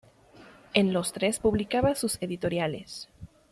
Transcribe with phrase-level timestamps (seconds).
[0.73, 3.07] En los tres publicaba sus editoriales.